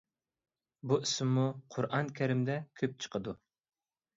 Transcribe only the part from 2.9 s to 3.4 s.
چىقىدۇ.